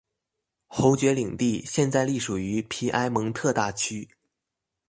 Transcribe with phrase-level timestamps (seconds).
[0.65, 4.09] 侯爵领地现在隶属于皮埃蒙特大区。